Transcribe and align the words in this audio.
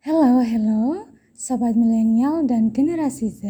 Hello, 0.00 0.40
hello, 0.40 1.12
sobat 1.36 1.76
milenial 1.76 2.48
dan 2.48 2.72
generasi 2.72 3.28
Z. 3.36 3.44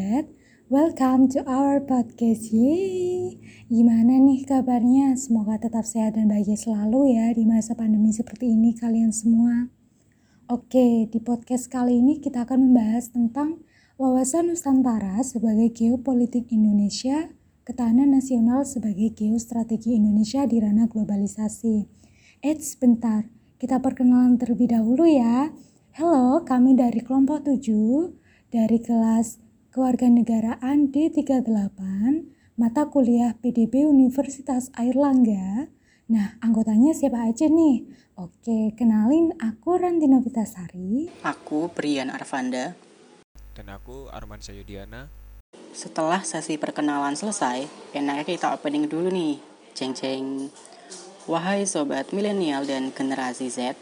Welcome 0.67 1.31
to 1.31 1.47
our 1.47 1.79
podcast. 1.79 2.51
Yeay. 2.51 3.39
Gimana 3.71 4.19
nih 4.19 4.51
kabarnya? 4.51 5.15
Semoga 5.15 5.63
tetap 5.63 5.87
sehat 5.87 6.19
dan 6.19 6.27
bahagia 6.27 6.59
selalu 6.59 7.15
ya 7.15 7.31
di 7.31 7.47
masa 7.47 7.79
pandemi 7.79 8.11
seperti 8.11 8.51
ini 8.51 8.75
kalian 8.75 9.15
semua. 9.15 9.71
Oke, 10.51 11.07
di 11.07 11.23
podcast 11.23 11.71
kali 11.71 12.03
ini 12.03 12.19
kita 12.19 12.42
akan 12.42 12.74
membahas 12.74 13.14
tentang 13.14 13.62
wawasan 13.94 14.51
Nusantara 14.51 15.22
sebagai 15.22 15.71
geopolitik 15.71 16.50
Indonesia, 16.50 17.30
ketahanan 17.62 18.10
nasional 18.10 18.66
sebagai 18.66 19.14
geostrategi 19.14 19.94
Indonesia 19.94 20.42
di 20.50 20.58
ranah 20.58 20.90
globalisasi. 20.90 21.86
Eits, 22.42 22.74
bentar. 22.74 23.30
Kita 23.54 23.78
perkenalan 23.78 24.34
terlebih 24.34 24.74
dahulu 24.74 25.06
ya. 25.06 25.54
Halo, 26.00 26.48
kami 26.48 26.80
dari 26.80 27.04
kelompok 27.04 27.44
7 27.44 28.16
dari 28.48 28.80
kelas 28.80 29.36
Kewarganegaraan 29.68 30.88
D38 30.88 31.77
mata 32.56 32.88
kuliah 32.88 33.36
PDB 33.36 33.84
Universitas 33.84 34.72
Airlangga. 34.80 35.68
Nah, 36.08 36.41
anggotanya 36.41 36.96
siapa 36.96 37.28
aja 37.28 37.52
nih? 37.52 37.84
Oke, 38.16 38.72
kenalin 38.80 39.36
aku 39.44 39.77
Rantina 39.77 40.24
Vitasari. 40.24 41.12
Aku 41.20 41.68
Brian 41.68 42.08
Arvanda. 42.08 42.72
Dan 43.52 43.69
aku 43.69 44.08
Arman 44.08 44.41
Sayudiana. 44.41 45.12
Setelah 45.77 46.24
sesi 46.24 46.56
perkenalan 46.56 47.12
selesai, 47.12 47.69
enaknya 47.92 48.24
kita 48.24 48.56
opening 48.56 48.88
dulu 48.88 49.12
nih. 49.12 49.36
Ceng 49.77 49.92
ceng. 49.92 50.48
Wahai 51.28 51.69
sobat 51.69 52.16
milenial 52.16 52.64
dan 52.64 52.88
generasi 52.88 53.52
Z, 53.52 53.77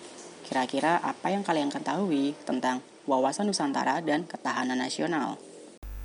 Kira-kira 0.48 0.96
apa 1.04 1.28
yang 1.28 1.44
kalian 1.44 1.68
ketahui 1.68 2.32
tentang 2.48 2.80
wawasan 3.04 3.52
Nusantara 3.52 4.00
dan 4.00 4.24
ketahanan 4.24 4.80
nasional? 4.80 5.36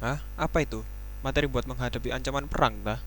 Hah? 0.03 0.19
Apa 0.35 0.67
itu? 0.67 0.83
Materi 1.23 1.47
buat 1.47 1.63
menghadapi 1.63 2.11
ancaman 2.11 2.51
perang, 2.51 2.75
dah? 2.83 2.99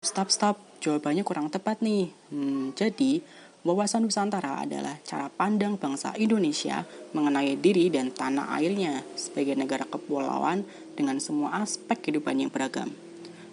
Stop, 0.00 0.32
stop. 0.32 0.56
Jawabannya 0.80 1.20
kurang 1.20 1.52
tepat 1.52 1.84
nih. 1.84 2.08
Hmm, 2.32 2.72
jadi, 2.72 3.20
wawasan 3.60 4.08
Nusantara 4.08 4.64
adalah 4.64 4.96
cara 5.04 5.28
pandang 5.28 5.76
bangsa 5.76 6.16
Indonesia 6.16 6.88
mengenai 7.12 7.60
diri 7.60 7.92
dan 7.92 8.08
tanah 8.08 8.56
airnya 8.56 9.04
sebagai 9.20 9.60
negara 9.60 9.84
kepulauan 9.84 10.64
dengan 10.96 11.20
semua 11.20 11.60
aspek 11.60 12.00
kehidupan 12.08 12.40
yang 12.40 12.48
beragam. 12.48 12.88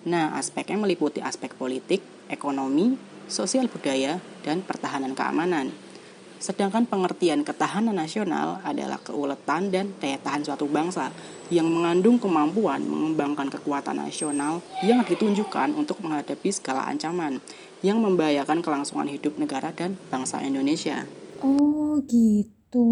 Nah, 0.08 0.39
aspeknya 0.39 0.80
meliputi 0.80 1.19
aspek 1.19 1.52
politik, 1.52 2.00
ekonomi, 2.31 2.95
sosial 3.28 3.67
budaya, 3.67 4.23
dan 4.47 4.64
pertahanan 4.64 5.12
keamanan. 5.12 5.75
Sedangkan 6.38 6.85
pengertian 6.85 7.41
ketahanan 7.41 7.97
nasional 7.97 8.61
adalah 8.61 9.02
keuletan 9.02 9.73
dan 9.73 9.93
daya 9.97 10.21
tahan 10.21 10.45
suatu 10.45 10.69
bangsa 10.69 11.09
yang 11.49 11.66
mengandung 11.69 12.21
kemampuan 12.21 12.83
mengembangkan 12.85 13.49
kekuatan 13.49 13.97
nasional 13.97 14.61
yang 14.85 15.02
ditunjukkan 15.02 15.73
untuk 15.73 16.03
menghadapi 16.03 16.49
segala 16.53 16.85
ancaman 16.85 17.41
yang 17.81 18.02
membahayakan 18.02 18.61
kelangsungan 18.61 19.09
hidup 19.09 19.38
negara 19.38 19.73
dan 19.73 19.97
bangsa 20.09 20.41
Indonesia. 20.41 21.05
Oh 21.41 22.02
gitu. 22.05 22.89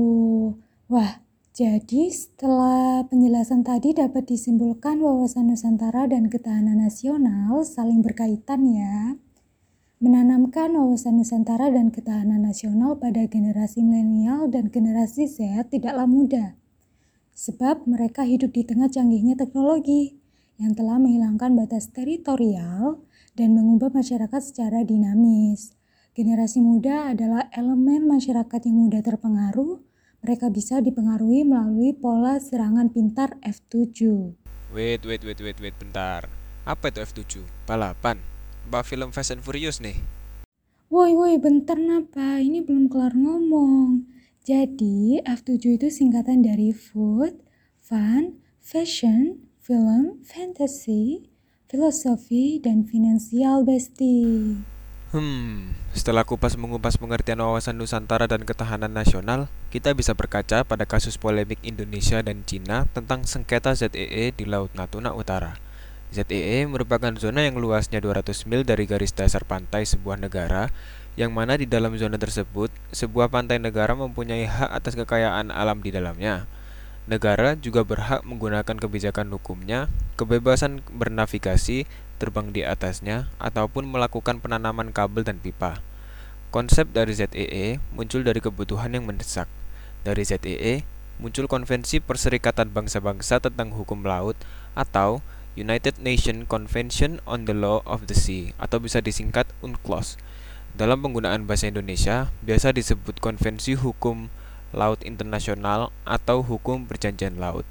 Wah, 0.86 1.26
jadi 1.56 2.14
setelah 2.14 3.08
penjelasan 3.10 3.66
tadi 3.66 3.96
dapat 3.96 4.30
disimpulkan 4.30 5.02
wawasan 5.02 5.50
Nusantara 5.50 6.06
dan 6.06 6.30
ketahanan 6.30 6.84
nasional 6.84 7.66
saling 7.66 8.06
berkaitan 8.06 8.68
ya. 8.70 9.18
Menanamkan 10.26 10.74
wawasan 10.74 11.22
Nusantara 11.22 11.70
dan 11.70 11.94
ketahanan 11.94 12.50
nasional 12.50 12.98
pada 12.98 13.30
generasi 13.30 13.86
milenial 13.86 14.50
dan 14.50 14.74
generasi 14.74 15.30
Z 15.30 15.70
tidaklah 15.70 16.10
mudah. 16.10 16.58
Sebab 17.38 17.86
mereka 17.86 18.26
hidup 18.26 18.50
di 18.50 18.66
tengah 18.66 18.90
canggihnya 18.90 19.38
teknologi 19.38 20.18
yang 20.58 20.74
telah 20.74 20.98
menghilangkan 20.98 21.54
batas 21.54 21.94
teritorial 21.94 23.06
dan 23.38 23.54
mengubah 23.54 23.94
masyarakat 23.94 24.42
secara 24.42 24.82
dinamis. 24.82 25.78
Generasi 26.18 26.58
muda 26.58 27.14
adalah 27.14 27.46
elemen 27.54 28.10
masyarakat 28.10 28.66
yang 28.66 28.82
mudah 28.82 29.06
terpengaruh. 29.06 29.78
Mereka 30.26 30.50
bisa 30.50 30.82
dipengaruhi 30.82 31.46
melalui 31.46 31.94
pola 31.94 32.42
serangan 32.42 32.90
pintar 32.90 33.38
F7. 33.46 34.34
Wait, 34.74 35.06
wait, 35.06 35.22
wait, 35.22 35.38
wait, 35.38 35.58
wait, 35.62 35.78
bentar. 35.78 36.26
Apa 36.66 36.90
itu 36.90 37.06
F7? 37.14 37.46
Balapan? 37.70 38.18
Bah 38.70 38.82
film 38.82 39.14
Fast 39.14 39.34
and 39.34 39.46
Furious 39.46 39.78
nih. 39.78 40.02
Woi 40.90 41.14
woi 41.18 41.38
bentar 41.42 41.78
napa, 41.78 42.42
ini 42.42 42.62
belum 42.62 42.90
kelar 42.90 43.18
ngomong. 43.18 44.06
Jadi 44.46 45.22
F7 45.26 45.82
itu 45.82 45.90
singkatan 45.90 46.46
dari 46.46 46.70
Food, 46.70 47.42
Fun, 47.82 48.38
Fashion, 48.62 49.50
Film, 49.58 50.22
Fantasy, 50.22 51.26
Filosofi, 51.66 52.62
dan 52.62 52.86
Finansial 52.86 53.66
Bestie. 53.66 54.62
Hmm, 55.10 55.74
setelah 55.98 56.22
kupas 56.22 56.54
mengupas 56.60 56.98
pengertian 57.02 57.42
wawasan 57.42 57.82
Nusantara 57.82 58.30
dan 58.30 58.46
ketahanan 58.46 58.94
nasional, 58.94 59.50
kita 59.74 59.96
bisa 59.98 60.14
berkaca 60.14 60.62
pada 60.62 60.86
kasus 60.86 61.18
polemik 61.18 61.58
Indonesia 61.66 62.22
dan 62.22 62.46
Cina 62.46 62.86
tentang 62.94 63.26
sengketa 63.26 63.74
ZEE 63.74 64.34
di 64.36 64.46
Laut 64.46 64.74
Natuna 64.78 65.16
Utara. 65.18 65.58
ZEE 66.16 66.64
merupakan 66.64 67.12
zona 67.20 67.44
yang 67.44 67.60
luasnya 67.60 68.00
200 68.00 68.48
mil 68.48 68.64
dari 68.64 68.88
garis 68.88 69.12
dasar 69.12 69.44
pantai 69.44 69.84
sebuah 69.84 70.16
negara, 70.16 70.72
yang 71.20 71.36
mana 71.36 71.60
di 71.60 71.68
dalam 71.68 71.92
zona 72.00 72.16
tersebut, 72.16 72.72
sebuah 72.96 73.28
pantai 73.28 73.60
negara 73.60 73.92
mempunyai 73.92 74.48
hak 74.48 74.72
atas 74.72 74.96
kekayaan 74.96 75.52
alam 75.52 75.84
di 75.84 75.92
dalamnya. 75.92 76.48
Negara 77.12 77.60
juga 77.60 77.84
berhak 77.84 78.24
menggunakan 78.24 78.80
kebijakan 78.80 79.28
hukumnya, 79.36 79.92
kebebasan 80.16 80.80
bernavigasi, 80.88 81.84
terbang 82.18 82.56
di 82.56 82.64
atasnya, 82.64 83.28
ataupun 83.38 83.84
melakukan 83.84 84.40
penanaman 84.40 84.96
kabel 84.96 85.28
dan 85.28 85.38
pipa. 85.44 85.84
Konsep 86.50 86.88
dari 86.96 87.12
ZEE 87.12 87.84
muncul 87.92 88.24
dari 88.24 88.40
kebutuhan 88.40 88.96
yang 88.96 89.04
mendesak. 89.04 89.52
Dari 90.08 90.24
ZEE 90.24 90.88
muncul 91.20 91.52
Konvensi 91.52 92.00
Perserikatan 92.00 92.72
Bangsa-Bangsa 92.72 93.44
tentang 93.44 93.76
Hukum 93.76 94.04
Laut 94.08 94.40
atau 94.76 95.20
United 95.56 96.04
Nations 96.04 96.52
Convention 96.52 97.24
on 97.24 97.48
the 97.48 97.56
Law 97.56 97.80
of 97.88 98.12
the 98.12 98.16
Sea 98.16 98.52
atau 98.60 98.84
bisa 98.84 99.00
disingkat 99.00 99.48
UNCLOS. 99.64 100.20
Dalam 100.76 101.00
penggunaan 101.00 101.48
bahasa 101.48 101.72
Indonesia, 101.72 102.36
biasa 102.44 102.76
disebut 102.76 103.24
Konvensi 103.24 103.80
Hukum 103.80 104.28
Laut 104.76 105.00
Internasional 105.08 105.96
atau 106.04 106.44
Hukum 106.44 106.84
Perjanjian 106.84 107.40
Laut. 107.40 107.64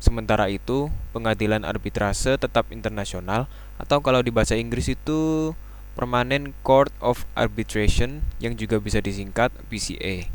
Sementara 0.00 0.48
itu, 0.48 0.88
Pengadilan 1.12 1.68
Arbitrase 1.68 2.40
Tetap 2.40 2.72
Internasional 2.72 3.52
atau 3.76 4.00
kalau 4.00 4.24
di 4.24 4.32
bahasa 4.32 4.56
Inggris 4.56 4.88
itu 4.88 5.52
Permanent 5.92 6.56
Court 6.64 6.88
of 7.04 7.28
Arbitration 7.36 8.24
yang 8.40 8.56
juga 8.56 8.80
bisa 8.80 9.04
disingkat 9.04 9.52
PCA. 9.68 10.32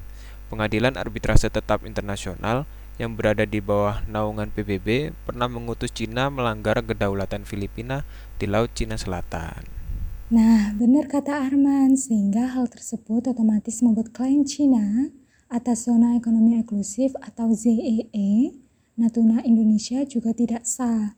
Pengadilan 0.54 0.94
Arbitrase 1.02 1.50
Tetap 1.50 1.82
Internasional 1.90 2.70
yang 2.96 3.20
berada 3.20 3.44
di 3.44 3.60
bawah 3.60 4.04
naungan 4.08 4.52
PBB 4.52 5.12
pernah 5.28 5.52
mengutus 5.52 5.92
Cina 5.92 6.32
melanggar 6.32 6.80
kedaulatan 6.80 7.44
Filipina 7.44 8.08
di 8.40 8.48
Laut 8.48 8.72
Cina 8.72 8.96
Selatan. 8.96 9.68
Nah, 10.32 10.74
benar 10.74 11.06
kata 11.06 11.46
Arman, 11.46 11.94
sehingga 11.94 12.58
hal 12.58 12.66
tersebut 12.66 13.30
otomatis 13.30 13.86
membuat 13.86 14.10
klaim 14.10 14.42
Cina 14.42 15.14
atas 15.54 15.86
zona 15.86 16.18
ekonomi 16.18 16.58
eksklusif 16.58 17.14
atau 17.22 17.54
ZEE 17.54 18.58
Natuna 18.98 19.46
Indonesia 19.46 20.02
juga 20.08 20.34
tidak 20.34 20.66
sah. 20.66 21.14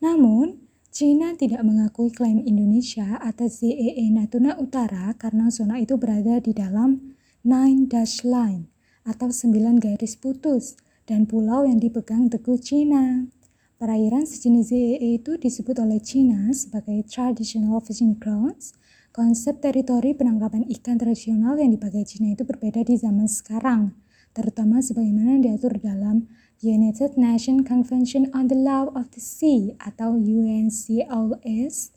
Namun, 0.00 0.62
Cina 0.88 1.36
tidak 1.36 1.60
mengakui 1.60 2.08
klaim 2.08 2.40
Indonesia 2.40 3.20
atas 3.20 3.60
ZEE 3.60 4.08
Natuna 4.08 4.56
Utara 4.56 5.12
karena 5.20 5.52
zona 5.52 5.76
itu 5.76 6.00
berada 6.00 6.40
di 6.40 6.56
dalam 6.56 7.12
Nine 7.44 7.84
Dash 7.92 8.24
Line 8.24 8.72
atau 9.04 9.28
sembilan 9.28 9.76
garis 9.76 10.16
putus 10.16 10.85
dan 11.06 11.24
pulau 11.24 11.62
yang 11.62 11.78
dipegang 11.78 12.26
teguh 12.26 12.58
Cina. 12.58 13.30
Perairan 13.78 14.26
sejenis 14.26 14.72
ZEE 14.72 15.20
itu 15.22 15.38
disebut 15.38 15.78
oleh 15.78 16.02
Cina 16.02 16.50
sebagai 16.50 17.06
Traditional 17.06 17.78
Fishing 17.78 18.18
Grounds. 18.18 18.74
Konsep 19.14 19.64
teritori 19.64 20.12
penangkapan 20.12 20.68
ikan 20.76 21.00
tradisional 21.00 21.56
yang 21.56 21.72
dipakai 21.72 22.04
Cina 22.04 22.36
itu 22.36 22.44
berbeda 22.44 22.84
di 22.84 23.00
zaman 23.00 23.24
sekarang, 23.24 23.96
terutama 24.36 24.84
sebagaimana 24.84 25.40
diatur 25.40 25.80
dalam 25.80 26.28
United 26.60 27.20
Nations 27.20 27.64
Convention 27.64 28.28
on 28.32 28.48
the 28.48 28.56
Law 28.56 28.92
of 28.92 29.12
the 29.12 29.20
Sea 29.20 29.76
atau 29.76 30.16
UNCLOS. 30.16 31.96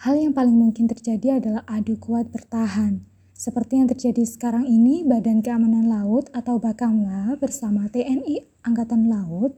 Hal 0.00 0.16
yang 0.16 0.32
paling 0.32 0.56
mungkin 0.56 0.88
terjadi 0.88 1.44
adalah 1.44 1.60
adu 1.68 2.00
kuat 2.00 2.32
bertahan, 2.32 3.04
seperti 3.40 3.80
yang 3.80 3.88
terjadi 3.88 4.20
sekarang 4.28 4.68
ini, 4.68 5.00
Badan 5.00 5.40
Keamanan 5.40 5.88
Laut 5.88 6.28
atau 6.36 6.60
Bakamla 6.60 7.40
bersama 7.40 7.88
TNI 7.88 8.60
Angkatan 8.68 9.08
Laut 9.08 9.56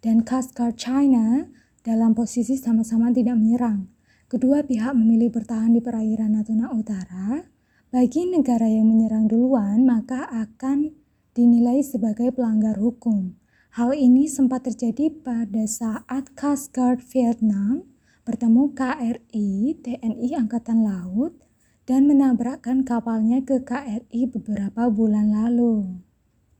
dan 0.00 0.24
Guard 0.24 0.80
China 0.80 1.44
dalam 1.84 2.16
posisi 2.16 2.56
sama-sama 2.56 3.12
tidak 3.12 3.36
menyerang. 3.36 3.92
Kedua 4.32 4.64
pihak 4.64 4.96
memilih 4.96 5.28
bertahan 5.28 5.76
di 5.76 5.84
perairan 5.84 6.40
Natuna 6.40 6.72
Utara. 6.72 7.44
Bagi 7.92 8.32
negara 8.32 8.64
yang 8.64 8.88
menyerang 8.88 9.28
duluan, 9.28 9.84
maka 9.84 10.24
akan 10.32 10.96
dinilai 11.36 11.84
sebagai 11.84 12.32
pelanggar 12.32 12.80
hukum. 12.80 13.36
Hal 13.76 13.92
ini 13.92 14.24
sempat 14.24 14.64
terjadi 14.72 15.12
pada 15.12 15.68
saat 15.68 16.32
Coast 16.32 16.72
Guard 16.72 17.04
Vietnam 17.12 17.84
bertemu 18.24 18.72
KRI 18.72 19.76
TNI 19.84 20.28
Angkatan 20.32 20.80
Laut 20.80 21.47
dan 21.88 22.04
menabrakkan 22.04 22.84
kapalnya 22.84 23.40
ke 23.40 23.64
KRI 23.64 24.28
beberapa 24.28 24.92
bulan 24.92 25.32
lalu. 25.32 25.96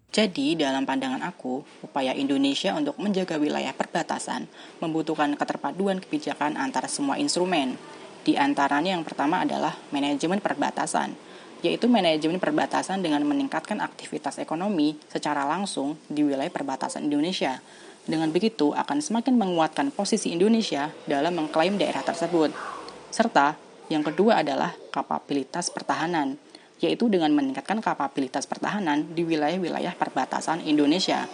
Jadi, 0.08 0.56
dalam 0.56 0.88
pandangan 0.88 1.20
aku, 1.20 1.60
upaya 1.84 2.16
Indonesia 2.16 2.72
untuk 2.72 2.96
menjaga 2.96 3.36
wilayah 3.36 3.76
perbatasan 3.76 4.48
membutuhkan 4.80 5.36
keterpaduan 5.36 6.00
kebijakan 6.00 6.56
antara 6.56 6.88
semua 6.88 7.20
instrumen. 7.20 7.76
Di 8.24 8.40
antaranya 8.40 8.96
yang 8.96 9.04
pertama 9.04 9.44
adalah 9.44 9.76
manajemen 9.92 10.40
perbatasan, 10.40 11.12
yaitu 11.60 11.92
manajemen 11.92 12.40
perbatasan 12.40 13.04
dengan 13.04 13.20
meningkatkan 13.28 13.84
aktivitas 13.84 14.40
ekonomi 14.40 14.96
secara 15.12 15.44
langsung 15.44 16.00
di 16.08 16.24
wilayah 16.24 16.48
perbatasan 16.48 17.04
Indonesia. 17.04 17.60
Dengan 18.08 18.32
begitu, 18.32 18.72
akan 18.72 19.04
semakin 19.04 19.36
menguatkan 19.36 19.92
posisi 19.92 20.32
Indonesia 20.32 20.88
dalam 21.04 21.36
mengklaim 21.36 21.76
daerah 21.76 22.00
tersebut. 22.00 22.48
Serta, 23.12 23.67
yang 23.88 24.04
kedua 24.04 24.44
adalah 24.44 24.76
kapabilitas 24.92 25.72
pertahanan, 25.72 26.36
yaitu 26.78 27.08
dengan 27.08 27.32
meningkatkan 27.32 27.80
kapabilitas 27.80 28.44
pertahanan 28.44 29.16
di 29.16 29.24
wilayah-wilayah 29.24 29.96
perbatasan 29.96 30.60
Indonesia. 30.60 31.24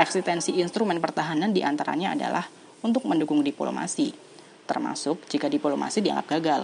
Eksistensi 0.00 0.56
instrumen 0.56 0.96
pertahanan 0.96 1.52
di 1.52 1.60
antaranya 1.60 2.16
adalah 2.16 2.48
untuk 2.80 3.04
mendukung 3.04 3.44
diplomasi, 3.44 4.16
termasuk 4.64 5.28
jika 5.28 5.52
diplomasi 5.52 6.00
dianggap 6.00 6.40
gagal. 6.40 6.62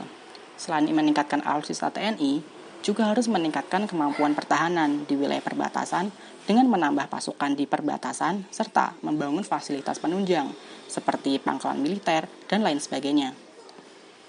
Selain 0.56 0.88
meningkatkan 0.88 1.44
alutsista 1.44 1.92
TNI, 1.92 2.40
juga 2.80 3.12
harus 3.12 3.28
meningkatkan 3.28 3.84
kemampuan 3.84 4.32
pertahanan 4.32 5.04
di 5.04 5.20
wilayah 5.20 5.44
perbatasan 5.44 6.08
dengan 6.48 6.64
menambah 6.72 7.12
pasukan 7.12 7.52
di 7.52 7.68
perbatasan 7.68 8.48
serta 8.48 8.96
membangun 9.04 9.44
fasilitas 9.44 10.00
penunjang 10.00 10.48
seperti 10.88 11.36
pangkalan 11.42 11.82
militer 11.82 12.30
dan 12.46 12.62
lain 12.62 12.78
sebagainya 12.78 13.45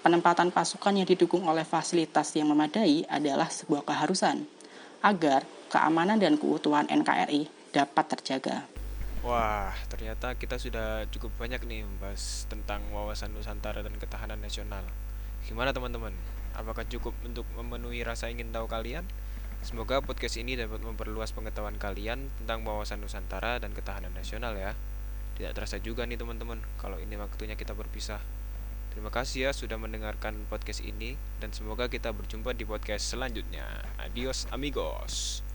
penempatan 0.08 0.48
pasukan 0.48 0.96
yang 0.96 1.04
didukung 1.04 1.44
oleh 1.44 1.68
fasilitas 1.68 2.32
yang 2.32 2.48
memadai 2.48 3.04
adalah 3.12 3.52
sebuah 3.52 3.84
keharusan 3.84 4.48
agar 5.04 5.44
keamanan 5.68 6.16
dan 6.16 6.40
keutuhan 6.40 6.88
NKRI 6.88 7.44
dapat 7.76 8.16
terjaga. 8.16 8.64
Wah, 9.20 9.76
ternyata 9.92 10.32
kita 10.32 10.56
sudah 10.56 11.04
cukup 11.12 11.36
banyak 11.36 11.60
nih 11.68 11.84
membahas 11.84 12.48
tentang 12.48 12.80
wawasan 12.88 13.36
Nusantara 13.36 13.84
dan 13.84 13.92
ketahanan 14.00 14.40
nasional. 14.40 14.80
Gimana 15.44 15.76
teman-teman? 15.76 16.16
Apakah 16.56 16.88
cukup 16.88 17.12
untuk 17.20 17.44
memenuhi 17.60 18.00
rasa 18.00 18.32
ingin 18.32 18.48
tahu 18.48 18.64
kalian? 18.64 19.04
Semoga 19.60 20.00
podcast 20.00 20.40
ini 20.40 20.56
dapat 20.56 20.80
memperluas 20.80 21.36
pengetahuan 21.36 21.76
kalian 21.76 22.32
tentang 22.40 22.64
wawasan 22.64 23.04
Nusantara 23.04 23.60
dan 23.60 23.76
ketahanan 23.76 24.16
nasional 24.16 24.56
ya. 24.56 24.72
Tidak 25.36 25.52
terasa 25.52 25.76
juga 25.76 26.08
nih 26.08 26.16
teman-teman, 26.16 26.64
kalau 26.80 26.96
ini 26.96 27.20
waktunya 27.20 27.60
kita 27.60 27.76
berpisah. 27.76 28.24
Terima 28.92 29.08
kasih 29.08 29.48
ya 29.48 29.50
sudah 29.54 29.80
mendengarkan 29.80 30.36
podcast 30.52 30.84
ini 30.84 31.14
dan 31.38 31.54
semoga 31.54 31.88
kita 31.88 32.12
berjumpa 32.12 32.52
di 32.52 32.68
podcast 32.68 33.08
selanjutnya. 33.14 33.64
Adios 33.96 34.44
amigos. 34.50 35.47